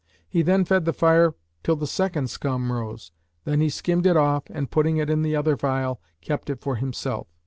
He 0.27 0.41
then 0.41 0.65
fed 0.65 0.85
the 0.85 0.93
fire 0.93 1.35
till 1.61 1.75
the 1.75 1.85
second 1.85 2.31
scum 2.31 2.71
rose; 2.71 3.11
then 3.45 3.61
he 3.61 3.69
skimmed 3.69 4.07
it 4.07 4.17
off 4.17 4.45
and, 4.49 4.71
putting 4.71 4.97
it 4.97 5.11
in 5.11 5.21
the 5.21 5.35
other 5.35 5.55
phial 5.55 6.01
kept 6.21 6.49
it 6.49 6.59
for 6.59 6.77
himself. 6.77 7.27